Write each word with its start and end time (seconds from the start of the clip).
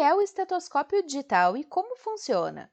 é 0.00 0.14
o 0.14 0.22
estetoscópio 0.22 1.02
digital 1.02 1.56
e 1.56 1.64
como 1.64 1.94
funciona? 1.94 2.72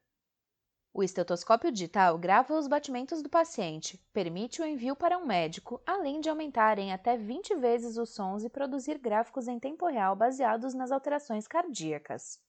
O 0.94 1.04
estetoscópio 1.04 1.72
digital 1.72 2.18
grava 2.18 2.58
os 2.58 2.68
batimentos 2.68 3.22
do 3.22 3.30
paciente, 3.30 4.02
permite 4.14 4.62
o 4.62 4.66
envio 4.66 4.96
para 4.96 5.18
um 5.18 5.26
médico, 5.26 5.82
além 5.86 6.22
de 6.22 6.30
aumentar 6.30 6.80
em 6.80 6.94
até 6.94 7.18
20 7.18 7.56
vezes 7.56 7.98
os 7.98 8.12
sons 8.12 8.44
e 8.44 8.50
produzir 8.50 8.98
gráficos 8.98 9.48
em 9.48 9.60
tempo 9.60 9.86
real 9.88 10.16
baseados 10.16 10.74
nas 10.74 10.92
alterações 10.92 11.48
cardíacas. 11.48 12.40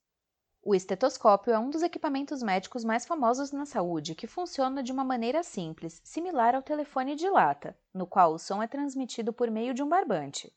O 0.63 0.75
estetoscópio 0.75 1.53
é 1.53 1.59
um 1.59 1.71
dos 1.71 1.83
equipamentos 1.83 2.43
médicos 2.43 2.85
mais 2.85 3.05
famosos 3.05 3.51
na 3.51 3.67
saúde 3.67 4.15
que 4.15 4.27
funciona 4.27 4.83
de 4.83 4.93
uma 4.93 5.05
maneira 5.05 5.43
simples, 5.43 6.01
similar 6.05 6.55
ao 6.55 6.63
telefone 6.63 7.17
de 7.17 7.29
lata, 7.29 7.77
no 7.93 8.07
qual 8.07 8.33
o 8.33 8.39
som 8.39 8.63
é 8.63 8.69
transmitido 8.69 9.33
por 9.33 9.51
meio 9.51 9.75
de 9.75 9.83
um 9.83 9.89
barbante. 9.89 10.53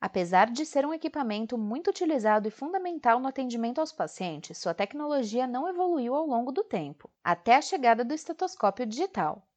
Apesar 0.00 0.50
de 0.50 0.66
ser 0.66 0.84
um 0.86 0.92
equipamento 0.92 1.56
muito 1.56 1.88
utilizado 1.88 2.46
e 2.46 2.50
fundamental 2.50 3.18
no 3.18 3.28
atendimento 3.28 3.80
aos 3.80 3.92
pacientes, 3.92 4.58
sua 4.58 4.74
tecnologia 4.74 5.46
não 5.46 5.68
evoluiu 5.68 6.14
ao 6.14 6.26
longo 6.26 6.52
do 6.52 6.62
tempo, 6.62 7.10
até 7.24 7.56
a 7.56 7.62
chegada 7.62 8.04
do 8.04 8.12
estetoscópio 8.14 8.86
digital. 8.86 9.48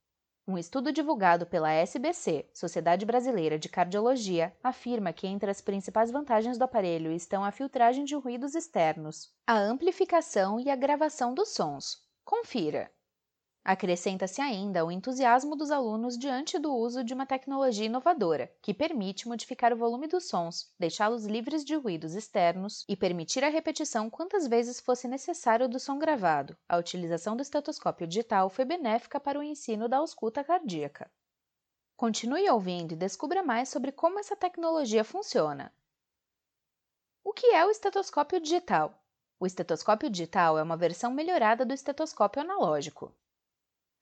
Um 0.48 0.58
estudo 0.58 0.92
divulgado 0.92 1.46
pela 1.46 1.72
SBC, 1.72 2.50
Sociedade 2.54 3.06
Brasileira 3.06 3.60
de 3.60 3.70
Cardiologia, 3.70 4.58
afirma 4.64 5.14
que 5.14 5.28
entre 5.28 5.52
as 5.52 5.62
principais 5.62 6.10
vantagens 6.10 6.58
do 6.58 6.64
aparelho 6.64 7.12
estão 7.12 7.44
a 7.44 7.52
filtragem 7.52 8.04
de 8.04 8.16
ruídos 8.16 8.56
externos, 8.56 9.32
a 9.46 9.58
amplificação 9.58 10.60
e 10.60 10.70
a 10.70 10.76
gravação 10.76 11.36
dos 11.36 11.50
sons. 11.50 12.04
Confira! 12.26 12.92
Acrescenta-se 13.64 14.42
ainda 14.42 14.86
o 14.86 14.92
entusiasmo 14.92 15.56
dos 15.56 15.70
alunos 15.70 16.18
diante 16.18 16.58
do 16.58 16.74
uso 16.74 17.04
de 17.04 17.14
uma 17.14 17.26
tecnologia 17.26 17.86
inovadora, 17.86 18.52
que 18.62 18.74
permite 18.74 19.28
modificar 19.28 19.72
o 19.74 19.78
volume 19.78 20.08
dos 20.08 20.28
sons, 20.28 20.74
deixá-los 20.80 21.26
livres 21.26 21.64
de 21.64 21.76
ruídos 21.76 22.16
externos 22.16 22.84
e 22.88 22.96
permitir 22.96 23.44
a 23.44 23.50
repetição 23.50 24.10
quantas 24.10 24.48
vezes 24.48 24.80
fosse 24.80 25.08
necessário 25.08 25.68
do 25.68 25.80
som 25.80 26.00
gravado. 26.00 26.58
A 26.68 26.78
utilização 26.78 27.36
do 27.36 27.42
estetoscópio 27.42 28.08
digital 28.08 28.50
foi 28.50 28.66
benéfica 28.66 29.20
para 29.20 29.38
o 29.38 29.44
ensino 29.44 29.88
da 29.88 29.98
ausculta 29.98 30.44
cardíaca. 30.44 31.12
Continue 31.96 32.50
ouvindo 32.50 32.94
e 32.94 32.96
descubra 32.96 33.44
mais 33.44 33.68
sobre 33.68 33.92
como 33.92 34.20
essa 34.20 34.36
tecnologia 34.36 35.04
funciona. 35.04 35.72
O 37.24 37.34
que 37.34 37.48
é 37.48 37.66
o 37.66 37.70
estetoscópio 37.70 38.40
digital? 38.40 39.04
O 39.38 39.46
estetoscópio 39.46 40.10
digital 40.10 40.58
é 40.58 40.64
uma 40.64 40.78
versão 40.78 41.12
melhorada 41.12 41.66
do 41.66 41.74
estetoscópio 41.74 42.42
analógico. 42.42 43.14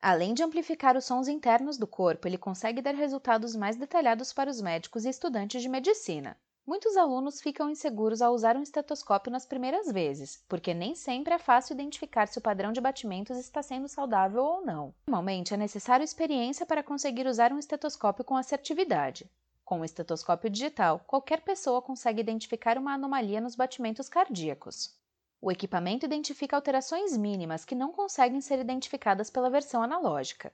Além 0.02 0.34
de 0.34 0.44
amplificar 0.44 0.95
os 0.95 1.06
sons 1.06 1.28
internos 1.28 1.78
do 1.78 1.88
corpo, 1.88 2.28
ele 2.28 2.38
consegue 2.38 2.81
dar 2.81 2.94
resultados 2.94 3.56
mais 3.56 3.76
detalhados 3.76 4.31
para 4.31 4.50
os 4.50 4.62
médicos 4.62 5.06
e 5.06 5.09
estudantes 5.09 5.62
de 5.62 5.67
medicina. 5.67 6.38
Muitos 6.67 6.98
alunos 6.98 7.42
ficam 7.42 7.70
inseguros 7.70 8.22
ao 8.22 8.34
usar 8.34 8.58
um 8.58 8.62
estetoscópio 8.62 9.31
nas 9.31 9.45
primeiras 9.45 9.90
vezes, 9.90 10.44
porque 10.50 10.73
nem 10.73 10.94
sempre 10.95 11.34
é 11.34 11.40
fácil 11.40 11.73
identificar 11.73 12.28
se 12.28 12.38
o 12.38 12.42
padrão 12.42 12.73
de 12.73 12.81
batimentos 12.81 13.38
está 13.38 13.64
sendo 13.64 13.88
saudável 13.88 14.44
ou 14.44 14.66
não. 14.66 14.94
Normalmente 15.08 15.53
é 15.53 15.58
necessário 15.58 16.03
experiência 16.03 16.66
para 16.66 16.84
conseguir 16.84 17.25
usar 17.25 17.53
um 17.53 17.58
estetoscópio 17.58 18.25
com 18.25 18.36
assertividade. 18.36 19.31
Com 19.64 19.80
o 19.80 19.86
estetoscópio 19.86 20.50
digital, 20.50 21.02
qualquer 21.08 21.42
pessoa 21.42 21.81
consegue 21.81 22.20
identificar 22.20 22.78
uma 22.78 22.94
anomalia 22.94 23.42
nos 23.42 23.56
batimentos 23.56 24.09
cardíacos. 24.09 24.94
O 25.40 25.52
equipamento 25.52 26.06
identifica 26.06 26.56
alterações 26.56 27.16
mínimas 27.16 27.64
que 27.64 27.76
não 27.76 27.92
conseguem 27.92 28.42
ser 28.42 28.60
identificadas 28.60 29.30
pela 29.30 29.50
versão 29.50 29.84
analógica. 29.84 30.52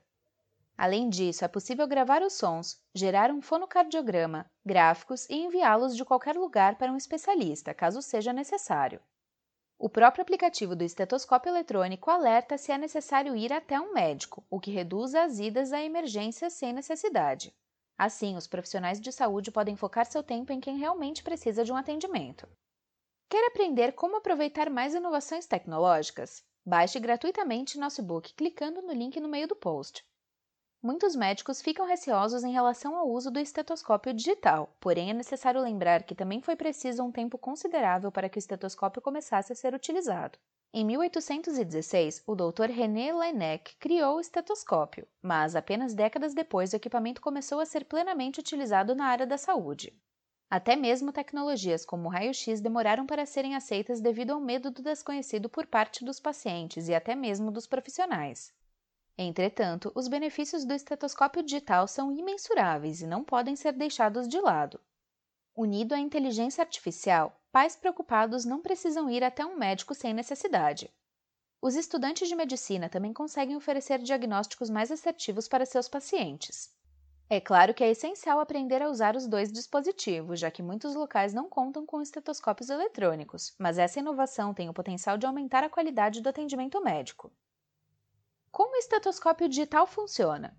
Além 0.76 1.08
disso, 1.08 1.44
é 1.44 1.48
possível 1.48 1.86
gravar 1.86 2.20
os 2.22 2.34
sons, 2.34 2.82
gerar 2.92 3.30
um 3.30 3.40
fonocardiograma, 3.40 4.44
gráficos 4.64 5.28
e 5.30 5.36
enviá-los 5.36 5.96
de 5.96 6.04
qualquer 6.04 6.36
lugar 6.36 6.76
para 6.76 6.92
um 6.92 6.96
especialista, 6.96 7.72
caso 7.72 8.02
seja 8.02 8.32
necessário. 8.32 9.00
O 9.78 9.88
próprio 9.88 10.22
aplicativo 10.22 10.74
do 10.74 10.82
estetoscópio 10.82 11.50
eletrônico 11.50 12.10
alerta 12.10 12.58
se 12.58 12.72
é 12.72 12.78
necessário 12.78 13.36
ir 13.36 13.52
até 13.52 13.80
um 13.80 13.92
médico, 13.92 14.44
o 14.50 14.60
que 14.60 14.70
reduz 14.70 15.14
as 15.14 15.38
idas 15.38 15.72
a 15.72 15.80
emergências 15.80 16.52
sem 16.52 16.72
necessidade. 16.72 17.54
Assim, 17.96 18.36
os 18.36 18.46
profissionais 18.46 19.00
de 19.00 19.12
saúde 19.12 19.50
podem 19.50 19.76
focar 19.76 20.06
seu 20.06 20.22
tempo 20.22 20.52
em 20.52 20.60
quem 20.60 20.76
realmente 20.76 21.22
precisa 21.22 21.64
de 21.64 21.72
um 21.72 21.76
atendimento. 21.76 22.48
Quer 23.34 23.48
aprender 23.48 23.94
como 23.94 24.18
aproveitar 24.18 24.70
mais 24.70 24.94
inovações 24.94 25.44
tecnológicas? 25.44 26.44
Baixe 26.64 27.00
gratuitamente 27.00 27.76
nosso 27.76 28.00
e-book 28.00 28.32
clicando 28.32 28.80
no 28.80 28.92
link 28.92 29.18
no 29.18 29.28
meio 29.28 29.48
do 29.48 29.56
post. 29.56 30.04
Muitos 30.80 31.16
médicos 31.16 31.60
ficam 31.60 31.84
receosos 31.84 32.44
em 32.44 32.52
relação 32.52 32.94
ao 32.94 33.10
uso 33.10 33.32
do 33.32 33.40
estetoscópio 33.40 34.14
digital, 34.14 34.72
porém 34.78 35.10
é 35.10 35.12
necessário 35.12 35.60
lembrar 35.60 36.04
que 36.04 36.14
também 36.14 36.40
foi 36.40 36.54
preciso 36.54 37.02
um 37.02 37.10
tempo 37.10 37.36
considerável 37.36 38.12
para 38.12 38.28
que 38.28 38.38
o 38.38 38.38
estetoscópio 38.38 39.02
começasse 39.02 39.52
a 39.52 39.56
ser 39.56 39.74
utilizado. 39.74 40.38
Em 40.72 40.84
1816, 40.84 42.22
o 42.28 42.36
Dr. 42.36 42.70
René 42.70 43.12
Laennec 43.12 43.74
criou 43.80 44.18
o 44.18 44.20
estetoscópio, 44.20 45.08
mas 45.20 45.56
apenas 45.56 45.92
décadas 45.92 46.34
depois 46.34 46.72
o 46.72 46.76
equipamento 46.76 47.20
começou 47.20 47.58
a 47.58 47.66
ser 47.66 47.84
plenamente 47.84 48.38
utilizado 48.38 48.94
na 48.94 49.06
área 49.06 49.26
da 49.26 49.36
saúde. 49.36 49.92
Até 50.54 50.76
mesmo 50.76 51.10
tecnologias 51.10 51.84
como 51.84 52.06
o 52.06 52.08
raio-x 52.08 52.60
demoraram 52.60 53.04
para 53.06 53.26
serem 53.26 53.56
aceitas 53.56 54.00
devido 54.00 54.30
ao 54.30 54.40
medo 54.40 54.70
do 54.70 54.82
desconhecido 54.82 55.48
por 55.48 55.66
parte 55.66 56.04
dos 56.04 56.20
pacientes 56.20 56.86
e 56.86 56.94
até 56.94 57.16
mesmo 57.16 57.50
dos 57.50 57.66
profissionais. 57.66 58.54
Entretanto, 59.18 59.90
os 59.96 60.06
benefícios 60.06 60.64
do 60.64 60.72
estetoscópio 60.72 61.42
digital 61.42 61.88
são 61.88 62.12
imensuráveis 62.12 63.02
e 63.02 63.06
não 63.08 63.24
podem 63.24 63.56
ser 63.56 63.72
deixados 63.72 64.28
de 64.28 64.40
lado. 64.40 64.78
Unido 65.56 65.92
à 65.92 65.98
inteligência 65.98 66.62
artificial, 66.62 67.36
pais 67.50 67.74
preocupados 67.74 68.44
não 68.44 68.62
precisam 68.62 69.10
ir 69.10 69.24
até 69.24 69.44
um 69.44 69.58
médico 69.58 69.92
sem 69.92 70.14
necessidade. 70.14 70.88
Os 71.60 71.74
estudantes 71.74 72.28
de 72.28 72.36
medicina 72.36 72.88
também 72.88 73.12
conseguem 73.12 73.56
oferecer 73.56 73.98
diagnósticos 73.98 74.70
mais 74.70 74.92
assertivos 74.92 75.48
para 75.48 75.66
seus 75.66 75.88
pacientes. 75.88 76.72
É 77.28 77.40
claro 77.40 77.72
que 77.72 77.82
é 77.82 77.90
essencial 77.90 78.38
aprender 78.38 78.82
a 78.82 78.88
usar 78.88 79.16
os 79.16 79.26
dois 79.26 79.50
dispositivos, 79.50 80.38
já 80.38 80.50
que 80.50 80.62
muitos 80.62 80.94
locais 80.94 81.32
não 81.32 81.48
contam 81.48 81.86
com 81.86 82.02
estetoscópios 82.02 82.68
eletrônicos, 82.68 83.54
mas 83.58 83.78
essa 83.78 83.98
inovação 83.98 84.52
tem 84.52 84.68
o 84.68 84.74
potencial 84.74 85.16
de 85.16 85.26
aumentar 85.26 85.64
a 85.64 85.70
qualidade 85.70 86.20
do 86.20 86.28
atendimento 86.28 86.82
médico. 86.82 87.32
Como 88.50 88.74
o 88.74 88.78
estetoscópio 88.78 89.48
digital 89.48 89.86
funciona? 89.86 90.56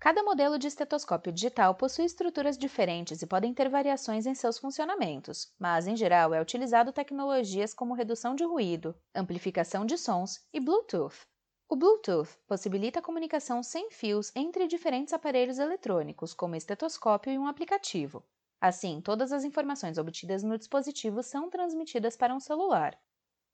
Cada 0.00 0.22
modelo 0.22 0.58
de 0.58 0.66
estetoscópio 0.66 1.32
digital 1.32 1.74
possui 1.74 2.04
estruturas 2.04 2.58
diferentes 2.58 3.22
e 3.22 3.26
podem 3.26 3.54
ter 3.54 3.68
variações 3.68 4.26
em 4.26 4.34
seus 4.34 4.58
funcionamentos, 4.58 5.52
mas, 5.58 5.86
em 5.86 5.96
geral, 5.96 6.34
é 6.34 6.40
utilizado 6.40 6.92
tecnologias 6.92 7.72
como 7.72 7.94
redução 7.94 8.34
de 8.34 8.44
ruído, 8.44 8.94
amplificação 9.14 9.86
de 9.86 9.96
sons 9.96 10.44
e 10.52 10.60
Bluetooth, 10.60 11.26
o 11.70 11.76
Bluetooth 11.76 12.38
possibilita 12.46 12.98
a 12.98 13.02
comunicação 13.02 13.62
sem 13.62 13.90
fios 13.90 14.32
entre 14.34 14.66
diferentes 14.66 15.12
aparelhos 15.12 15.58
eletrônicos, 15.58 16.32
como 16.32 16.56
estetoscópio 16.56 17.30
e 17.30 17.38
um 17.38 17.46
aplicativo. 17.46 18.24
Assim, 18.58 19.02
todas 19.02 19.32
as 19.32 19.44
informações 19.44 19.98
obtidas 19.98 20.42
no 20.42 20.56
dispositivo 20.56 21.22
são 21.22 21.50
transmitidas 21.50 22.16
para 22.16 22.34
um 22.34 22.40
celular. 22.40 22.98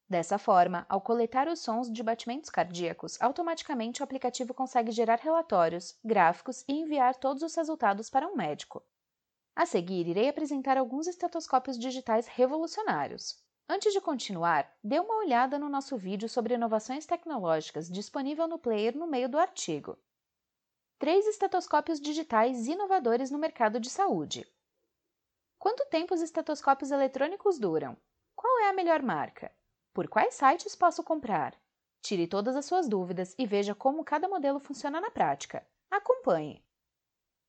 Dessa 0.08 0.38
forma, 0.38 0.86
ao 0.88 1.00
coletar 1.00 1.48
os 1.48 1.60
sons 1.60 1.90
de 1.92 2.02
batimentos 2.02 2.50
cardíacos, 2.50 3.20
automaticamente 3.20 4.00
o 4.00 4.04
aplicativo 4.04 4.54
consegue 4.54 4.92
gerar 4.92 5.18
relatórios, 5.18 5.98
gráficos 6.04 6.64
e 6.68 6.72
enviar 6.72 7.16
todos 7.16 7.42
os 7.42 7.54
resultados 7.54 8.08
para 8.08 8.28
um 8.28 8.36
médico. 8.36 8.82
A 9.56 9.66
seguir, 9.66 10.06
irei 10.06 10.28
apresentar 10.28 10.78
alguns 10.78 11.06
estetoscópios 11.08 11.78
digitais 11.78 12.28
revolucionários. 12.28 13.43
Antes 13.66 13.94
de 13.94 14.00
continuar, 14.00 14.70
dê 14.84 15.00
uma 15.00 15.16
olhada 15.16 15.58
no 15.58 15.70
nosso 15.70 15.96
vídeo 15.96 16.28
sobre 16.28 16.54
inovações 16.54 17.06
tecnológicas 17.06 17.90
disponível 17.90 18.46
no 18.46 18.58
player 18.58 18.94
no 18.94 19.06
meio 19.06 19.26
do 19.26 19.38
artigo. 19.38 19.98
Três 20.98 21.26
estetoscópios 21.26 21.98
digitais 21.98 22.66
inovadores 22.66 23.30
no 23.30 23.38
mercado 23.38 23.80
de 23.80 23.88
saúde. 23.88 24.46
Quanto 25.58 25.86
tempo 25.86 26.12
os 26.12 26.20
estetoscópios 26.20 26.90
eletrônicos 26.90 27.58
duram? 27.58 27.96
Qual 28.36 28.58
é 28.60 28.68
a 28.68 28.72
melhor 28.74 29.02
marca? 29.02 29.50
Por 29.94 30.08
quais 30.08 30.34
sites 30.34 30.76
posso 30.76 31.02
comprar? 31.02 31.58
Tire 32.02 32.26
todas 32.26 32.54
as 32.56 32.66
suas 32.66 32.86
dúvidas 32.86 33.34
e 33.38 33.46
veja 33.46 33.74
como 33.74 34.04
cada 34.04 34.28
modelo 34.28 34.60
funciona 34.60 35.00
na 35.00 35.10
prática. 35.10 35.66
Acompanhe! 35.90 36.62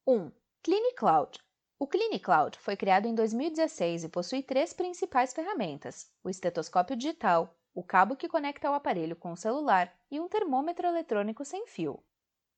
1. 0.08 0.32
CliniCloud 0.64 1.45
o 1.78 1.86
CliniCloud 1.86 2.58
foi 2.58 2.78
criado 2.78 3.06
em 3.06 3.14
2016 3.14 4.06
e 4.06 4.10
possui 4.10 4.42
três 4.42 4.72
principais 4.72 5.34
ferramentas: 5.34 6.10
o 6.24 6.30
estetoscópio 6.30 6.96
digital, 6.96 7.54
o 7.74 7.84
cabo 7.84 8.16
que 8.16 8.30
conecta 8.30 8.72
o 8.72 8.74
aparelho 8.74 9.16
com 9.16 9.34
o 9.34 9.38
celular 9.38 9.94
e 10.10 10.18
um 10.18 10.30
termômetro 10.30 10.88
eletrônico 10.88 11.44
sem 11.44 11.68
fio. 11.68 12.02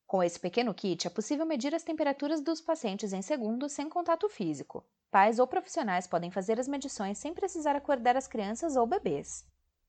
Com 0.06 0.22
esse 0.22 0.40
pequeno 0.40 0.72
kit, 0.74 1.08
é 1.08 1.10
possível 1.10 1.48
medir 1.48 1.74
as 1.74 1.84
temperaturas 1.84 2.42
dos 2.42 2.62
pacientes 2.62 3.12
em 3.12 3.24
segundos 3.24 3.72
sem 3.72 3.90
contato 3.90 4.30
físico. 4.30 4.86
Pais 5.10 5.40
ou 5.40 5.48
profissionais 5.48 6.06
podem 6.06 6.30
fazer 6.30 6.60
as 6.60 6.68
medições 6.68 7.18
sem 7.18 7.34
precisar 7.34 7.76
acordar 7.76 8.16
as 8.16 8.28
crianças 8.28 8.76
ou 8.76 8.86
bebês. 8.86 9.44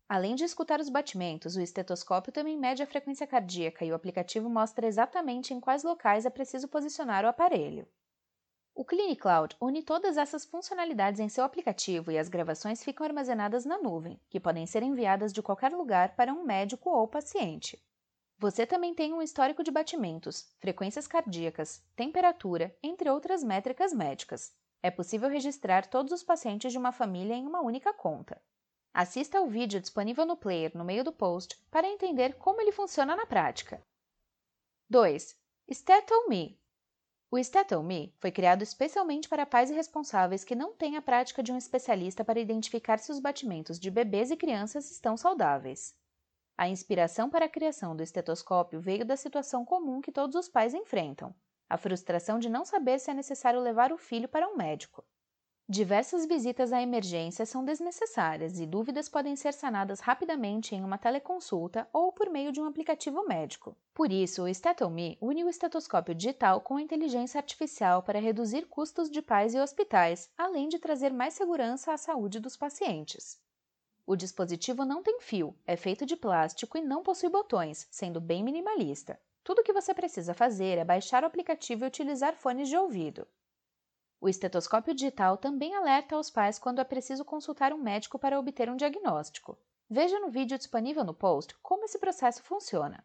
Além 0.09 0.35
de 0.35 0.45
escutar 0.45 0.81
os 0.81 0.89
batimentos, 0.89 1.55
o 1.55 1.61
estetoscópio 1.61 2.33
também 2.33 2.57
mede 2.57 2.83
a 2.83 2.87
frequência 2.87 3.27
cardíaca 3.27 3.85
e 3.85 3.93
o 3.93 3.95
aplicativo 3.95 4.49
mostra 4.49 4.87
exatamente 4.87 5.53
em 5.53 5.61
quais 5.61 5.83
locais 5.83 6.25
é 6.25 6.31
preciso 6.31 6.67
posicionar 6.67 7.27
o 7.27 7.29
aparelho. 7.29 7.87
O 8.79 8.85
CliniCloud 8.85 9.57
une 9.61 9.83
todas 9.83 10.17
essas 10.17 10.45
funcionalidades 10.45 11.19
em 11.19 11.29
seu 11.29 11.43
aplicativo 11.43 12.13
e 12.13 12.17
as 12.17 12.29
gravações 12.29 12.85
ficam 12.85 13.05
armazenadas 13.05 13.65
na 13.65 13.77
nuvem, 13.77 14.21
que 14.31 14.39
podem 14.39 14.69
ser 14.69 14.85
enviadas 14.85 15.33
de 15.33 15.43
qualquer 15.43 15.73
lugar 15.73 16.15
para 16.15 16.33
um 16.33 16.45
médico 16.45 16.89
ou 16.89 17.09
paciente. 17.09 17.85
Você 18.39 18.65
também 18.65 18.95
tem 18.95 19.13
um 19.13 19.21
histórico 19.21 19.65
de 19.65 19.73
batimentos, 19.73 20.55
frequências 20.61 21.09
cardíacas, 21.09 21.83
temperatura, 21.97 22.73
entre 22.81 23.11
outras 23.11 23.43
métricas 23.43 23.93
médicas. 23.93 24.55
É 24.81 24.93
possível 24.93 25.29
registrar 25.29 25.85
todos 25.89 26.13
os 26.13 26.23
pacientes 26.23 26.71
de 26.71 26.79
uma 26.79 26.93
família 26.93 27.35
em 27.35 27.49
uma 27.49 27.61
única 27.61 27.93
conta. 27.93 28.41
Assista 28.95 29.39
ao 29.39 29.49
vídeo 29.49 29.81
disponível 29.81 30.25
no 30.25 30.37
player 30.37 30.71
no 30.79 30.85
meio 30.85 31.03
do 31.03 31.11
post 31.11 31.61
para 31.69 31.89
entender 31.89 32.35
como 32.35 32.61
ele 32.61 32.71
funciona 32.71 33.17
na 33.17 33.27
prática. 33.27 33.85
2. 34.89 35.37
StatoMe 35.69 36.58
O 37.31 37.37
StatoMe 37.39 38.15
foi 38.19 38.33
criado 38.33 38.63
especialmente 38.63 39.29
para 39.29 39.45
pais 39.45 39.69
responsáveis 39.69 40.45
que 40.45 40.55
não 40.55 40.73
têm 40.73 40.97
a 40.97 41.03
prática 41.03 41.43
de 41.43 41.53
um 41.53 41.59
especialista 41.59 42.25
para 42.25 42.41
identificar 42.41 42.99
se 42.99 43.13
os 43.13 43.21
batimentos 43.21 43.79
de 43.79 43.91
bebês 43.91 44.31
e 44.31 44.37
crianças 44.37 44.91
estão 44.91 45.15
saudáveis. 45.15 45.95
A 46.57 46.71
inspiração 46.71 47.29
para 47.29 47.45
a 47.45 47.49
criação 47.49 47.95
do 47.95 48.03
estetoscópio 48.03 48.81
veio 48.81 49.05
da 49.05 49.15
situação 49.15 49.63
comum 49.63 50.01
que 50.01 50.11
todos 50.11 50.37
os 50.37 50.49
pais 50.49 50.73
enfrentam: 50.73 51.35
a 51.69 51.77
frustração 51.77 52.39
de 52.39 52.49
não 52.49 52.65
saber 52.65 52.99
se 52.99 53.11
é 53.11 53.15
necessário 53.15 53.61
levar 53.61 53.93
o 53.93 53.99
filho 53.99 54.27
para 54.29 54.49
um 54.49 54.57
médico. 54.57 55.05
Diversas 55.71 56.25
visitas 56.25 56.73
à 56.73 56.81
emergência 56.81 57.45
são 57.45 57.63
desnecessárias 57.63 58.59
e 58.59 58.65
dúvidas 58.65 59.07
podem 59.07 59.37
ser 59.37 59.53
sanadas 59.53 60.01
rapidamente 60.01 60.75
em 60.75 60.83
uma 60.83 60.97
teleconsulta 60.97 61.87
ou 61.93 62.11
por 62.11 62.31
meio 62.31 62.51
de 62.51 62.59
um 62.59 62.65
aplicativo 62.65 63.23
médico. 63.27 63.77
Por 63.93 64.11
isso, 64.11 64.45
o 64.45 64.49
StatoMe 64.49 65.19
une 65.21 65.45
o 65.45 65.49
estetoscópio 65.51 66.15
digital 66.15 66.63
com 66.63 66.77
a 66.77 66.81
inteligência 66.81 67.39
artificial 67.39 68.03
para 68.03 68.19
reduzir 68.19 68.65
custos 68.65 69.11
de 69.11 69.21
pais 69.21 69.55
e 69.55 69.61
hospitais, 69.61 70.31
além 70.39 70.71
de 70.71 70.79
trazer 70.79 71.13
mais 71.13 71.35
segurança 71.35 71.93
à 71.93 71.99
saúde 71.99 72.41
dos 72.41 72.57
pacientes. 72.57 73.39
O 74.07 74.17
dispositivo 74.17 74.87
não 74.87 75.03
tem 75.03 75.21
fio, 75.21 75.55
é 75.67 75.77
feito 75.77 76.07
de 76.07 76.17
plástico 76.17 76.79
e 76.79 76.81
não 76.81 77.03
possui 77.03 77.29
botões, 77.29 77.87
sendo 77.91 78.23
bem 78.23 78.43
minimalista. 78.43 79.21
Tudo 79.45 79.59
o 79.61 79.63
que 79.63 79.75
você 79.75 79.93
precisa 79.93 80.33
fazer 80.33 80.79
é 80.79 80.85
baixar 80.85 81.25
o 81.25 81.27
aplicativo 81.27 81.85
e 81.85 81.89
utilizar 81.89 82.35
fones 82.35 82.71
de 82.71 82.77
ouvido. 82.79 83.29
O 84.21 84.29
estetoscópio 84.29 84.95
digital 84.95 85.37
também 85.37 85.75
alerta 85.75 86.17
aos 86.17 86.29
pais 86.29 86.59
quando 86.59 86.81
é 86.81 86.85
preciso 86.85 87.25
consultar 87.25 87.73
um 87.73 87.79
médico 87.79 88.19
para 88.19 88.39
obter 88.39 88.69
um 88.69 88.77
diagnóstico. 88.77 89.57
Veja 89.89 90.19
no 90.19 90.29
vídeo 90.29 90.59
disponível 90.59 91.05
no 91.05 91.15
post 91.15 91.55
como 91.63 91.85
esse 91.85 91.99
processo 91.99 92.43
funciona. 92.43 93.05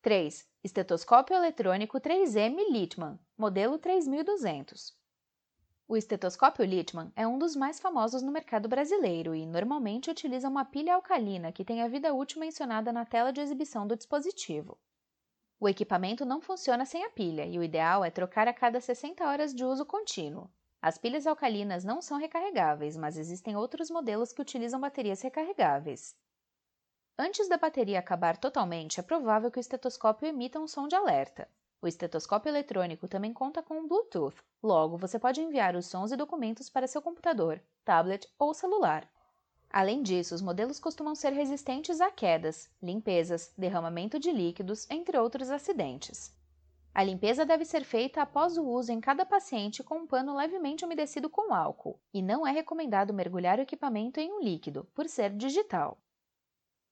3. 0.00 0.48
Estetoscópio 0.64 1.36
eletrônico 1.36 2.00
3M 2.00 2.70
Littmann, 2.70 3.18
modelo 3.36 3.78
3200. 3.78 4.96
O 5.86 5.96
estetoscópio 5.96 6.64
Littmann 6.64 7.12
é 7.14 7.26
um 7.26 7.38
dos 7.38 7.54
mais 7.54 7.78
famosos 7.78 8.22
no 8.22 8.32
mercado 8.32 8.68
brasileiro 8.68 9.34
e 9.34 9.46
normalmente 9.46 10.10
utiliza 10.10 10.48
uma 10.48 10.64
pilha 10.64 10.94
alcalina 10.94 11.52
que 11.52 11.64
tem 11.64 11.82
a 11.82 11.88
vida 11.88 12.14
útil 12.14 12.40
mencionada 12.40 12.90
na 12.92 13.04
tela 13.04 13.30
de 13.30 13.42
exibição 13.42 13.86
do 13.86 13.94
dispositivo. 13.94 14.78
O 15.62 15.68
equipamento 15.68 16.24
não 16.24 16.40
funciona 16.40 16.84
sem 16.84 17.04
a 17.04 17.10
pilha 17.10 17.46
e 17.46 17.56
o 17.56 17.62
ideal 17.62 18.04
é 18.04 18.10
trocar 18.10 18.48
a 18.48 18.52
cada 18.52 18.80
60 18.80 19.24
horas 19.24 19.54
de 19.54 19.64
uso 19.64 19.86
contínuo. 19.86 20.50
As 20.82 20.98
pilhas 20.98 21.24
alcalinas 21.24 21.84
não 21.84 22.02
são 22.02 22.18
recarregáveis, 22.18 22.96
mas 22.96 23.16
existem 23.16 23.54
outros 23.54 23.88
modelos 23.88 24.32
que 24.32 24.42
utilizam 24.42 24.80
baterias 24.80 25.22
recarregáveis. 25.22 26.16
Antes 27.16 27.48
da 27.48 27.58
bateria 27.58 28.00
acabar 28.00 28.36
totalmente, 28.38 28.98
é 28.98 29.04
provável 29.04 29.52
que 29.52 29.58
o 29.58 29.60
estetoscópio 29.60 30.26
emita 30.26 30.58
um 30.58 30.66
som 30.66 30.88
de 30.88 30.96
alerta. 30.96 31.48
O 31.80 31.86
estetoscópio 31.86 32.50
eletrônico 32.50 33.06
também 33.06 33.32
conta 33.32 33.62
com 33.62 33.86
Bluetooth, 33.86 34.42
logo 34.60 34.98
você 34.98 35.16
pode 35.16 35.40
enviar 35.40 35.76
os 35.76 35.86
sons 35.86 36.10
e 36.10 36.16
documentos 36.16 36.68
para 36.68 36.88
seu 36.88 37.00
computador, 37.00 37.62
tablet 37.84 38.28
ou 38.36 38.52
celular. 38.52 39.08
Além 39.72 40.02
disso, 40.02 40.34
os 40.34 40.42
modelos 40.42 40.78
costumam 40.78 41.14
ser 41.14 41.32
resistentes 41.32 42.00
a 42.00 42.10
quedas, 42.10 42.70
limpezas, 42.82 43.54
derramamento 43.56 44.18
de 44.18 44.30
líquidos, 44.30 44.86
entre 44.90 45.16
outros 45.16 45.50
acidentes. 45.50 46.36
A 46.94 47.02
limpeza 47.02 47.46
deve 47.46 47.64
ser 47.64 47.82
feita 47.82 48.20
após 48.20 48.58
o 48.58 48.64
uso 48.64 48.92
em 48.92 49.00
cada 49.00 49.24
paciente 49.24 49.82
com 49.82 50.00
um 50.00 50.06
pano 50.06 50.36
levemente 50.36 50.84
umedecido 50.84 51.30
com 51.30 51.54
álcool, 51.54 51.98
e 52.12 52.20
não 52.20 52.46
é 52.46 52.52
recomendado 52.52 53.14
mergulhar 53.14 53.58
o 53.58 53.62
equipamento 53.62 54.20
em 54.20 54.30
um 54.30 54.40
líquido, 54.42 54.84
por 54.94 55.08
ser 55.08 55.34
digital. 55.34 55.98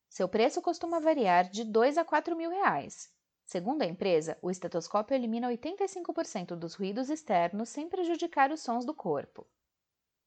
Seu 0.08 0.26
preço 0.26 0.62
costuma 0.62 0.98
variar 0.98 1.50
de 1.50 1.64
2 1.64 1.98
a 1.98 2.04
4 2.04 2.34
mil 2.34 2.48
reais, 2.48 3.12
Segundo 3.50 3.82
a 3.82 3.84
empresa, 3.84 4.38
o 4.40 4.48
estetoscópio 4.48 5.12
elimina 5.12 5.48
85% 5.48 6.54
dos 6.54 6.74
ruídos 6.74 7.10
externos 7.10 7.68
sem 7.68 7.88
prejudicar 7.88 8.52
os 8.52 8.60
sons 8.60 8.84
do 8.84 8.94
corpo. 8.94 9.44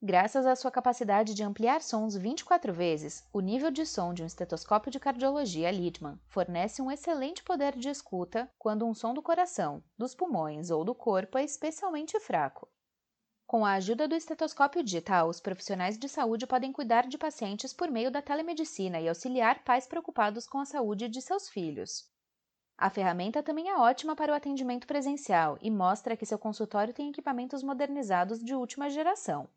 Graças 0.05 0.45
à 0.45 0.53
sua 0.53 0.69
capacidade 0.69 1.33
de 1.33 1.45
ampliar 1.45 1.81
sons 1.81 2.17
24 2.17 2.73
vezes, 2.73 3.25
o 3.31 3.39
nível 3.39 3.71
de 3.71 3.85
som 3.85 4.13
de 4.13 4.21
um 4.21 4.25
estetoscópio 4.25 4.91
de 4.91 4.99
cardiologia 4.99 5.71
Littmann 5.71 6.19
fornece 6.27 6.81
um 6.81 6.91
excelente 6.91 7.41
poder 7.41 7.73
de 7.77 7.87
escuta 7.87 8.51
quando 8.59 8.85
um 8.85 8.93
som 8.93 9.13
do 9.13 9.21
coração, 9.21 9.81
dos 9.97 10.13
pulmões 10.13 10.69
ou 10.69 10.83
do 10.83 10.93
corpo 10.93 11.37
é 11.37 11.45
especialmente 11.45 12.19
fraco. 12.19 12.67
Com 13.47 13.65
a 13.65 13.75
ajuda 13.75 14.05
do 14.05 14.13
estetoscópio 14.13 14.83
digital, 14.83 15.29
os 15.29 15.39
profissionais 15.39 15.97
de 15.97 16.09
saúde 16.09 16.45
podem 16.45 16.73
cuidar 16.73 17.07
de 17.07 17.17
pacientes 17.17 17.71
por 17.71 17.89
meio 17.89 18.11
da 18.11 18.21
telemedicina 18.21 18.99
e 18.99 19.07
auxiliar 19.07 19.63
pais 19.63 19.87
preocupados 19.87 20.45
com 20.45 20.59
a 20.59 20.65
saúde 20.65 21.07
de 21.07 21.21
seus 21.21 21.47
filhos. 21.47 22.11
A 22.77 22.89
ferramenta 22.89 23.41
também 23.41 23.69
é 23.69 23.77
ótima 23.77 24.17
para 24.17 24.33
o 24.33 24.35
atendimento 24.35 24.85
presencial 24.85 25.57
e 25.61 25.71
mostra 25.71 26.17
que 26.17 26.25
seu 26.25 26.37
consultório 26.37 26.93
tem 26.93 27.09
equipamentos 27.09 27.63
modernizados 27.63 28.43
de 28.43 28.53
última 28.53 28.89
geração. 28.89 29.47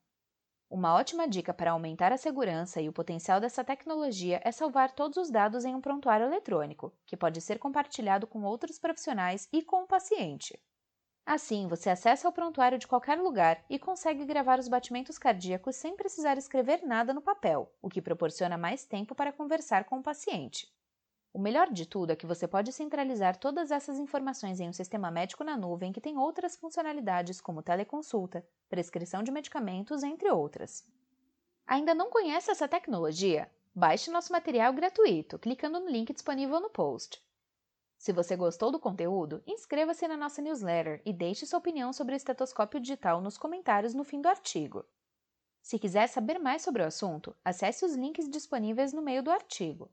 Uma 0.71 0.95
ótima 0.95 1.27
dica 1.27 1.53
para 1.53 1.73
aumentar 1.73 2.13
a 2.13 2.17
segurança 2.17 2.81
e 2.81 2.89
o 2.89 2.93
potencial 2.93 3.41
dessa 3.41 3.65
tecnologia 3.65 4.41
é 4.45 4.53
salvar 4.53 4.93
todos 4.93 5.17
os 5.17 5.29
dados 5.29 5.65
em 5.65 5.75
um 5.75 5.81
prontuário 5.81 6.25
eletrônico, 6.27 6.93
que 7.05 7.17
pode 7.17 7.41
ser 7.41 7.59
compartilhado 7.59 8.29
com 8.29 8.45
outros 8.45 8.79
profissionais 8.79 9.49
e 9.53 9.61
com 9.63 9.83
o 9.83 9.87
paciente. 9.89 10.57
Assim, 11.27 11.69
você 11.69 11.91
acessa 11.91 12.29
o 12.29 12.33
prontuário 12.33 12.79
de 12.79 12.87
qualquer 12.89 13.19
lugar 13.21 13.65
e 13.71 13.79
consegue 13.79 14.25
gravar 14.25 14.59
os 14.59 14.69
batimentos 14.69 15.19
cardíacos 15.19 15.77
sem 15.77 15.97
precisar 15.97 16.39
escrever 16.39 16.85
nada 16.85 17.15
no 17.15 17.23
papel, 17.23 17.73
o 17.83 17.89
que 17.89 18.03
proporciona 18.03 18.59
mais 18.59 18.85
tempo 18.87 19.15
para 19.15 19.33
conversar 19.33 19.85
com 19.85 19.99
o 19.99 20.03
paciente. 20.03 20.76
O 21.37 21.39
melhor 21.39 21.71
de 21.71 21.85
tudo 21.85 22.13
é 22.13 22.17
que 22.17 22.25
você 22.25 22.49
pode 22.49 22.73
centralizar 22.73 23.37
todas 23.37 23.71
essas 23.71 23.99
informações 23.99 24.59
em 24.59 24.71
um 24.71 24.73
sistema 24.73 25.11
médico 25.11 25.45
na 25.45 25.55
nuvem 25.55 25.93
que 25.93 26.01
tem 26.01 26.17
outras 26.17 26.57
funcionalidades 26.57 27.43
como 27.43 27.63
teleconsulta, 27.63 28.43
prescrição 28.71 29.23
de 29.23 29.31
medicamentos, 29.31 30.03
entre 30.03 30.31
outras. 30.31 30.83
Ainda 31.67 31.95
não 31.95 32.09
conhece 32.09 32.51
essa 32.51 32.67
tecnologia? 32.67 33.51
Baixe 33.75 34.11
nosso 34.11 34.33
material 34.33 34.73
gratuito 34.73 35.39
clicando 35.39 35.79
no 35.79 35.91
link 35.91 36.11
disponível 36.11 36.59
no 36.59 36.71
post. 36.71 37.23
Se 37.99 38.15
você 38.15 38.35
gostou 38.35 38.73
do 38.73 38.81
conteúdo, 38.81 39.43
inscreva-se 39.47 40.09
na 40.09 40.17
nossa 40.17 40.41
newsletter 40.41 41.03
e 41.05 41.13
deixe 41.13 41.45
sua 41.45 41.59
opinião 41.59 41.93
sobre 41.93 42.15
o 42.15 42.17
estetoscópio 42.17 42.81
digital 42.81 43.21
nos 43.21 43.37
comentários 43.37 43.93
no 43.93 44.05
fim 44.05 44.23
do 44.23 44.29
artigo. 44.31 44.87
Se 45.61 45.79
quiser 45.79 46.07
saber 46.07 46.39
mais 46.39 46.63
sobre 46.63 46.81
o 46.81 46.87
assunto, 46.87 47.37
acesse 47.45 47.85
os 47.85 47.95
links 47.95 48.27
disponíveis 48.27 48.95
no 48.95 49.03
meio 49.03 49.23
do 49.23 49.31
artigo. 49.31 49.85